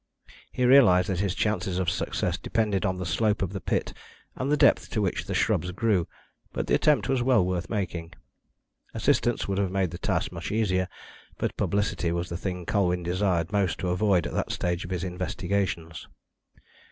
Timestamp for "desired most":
13.03-13.77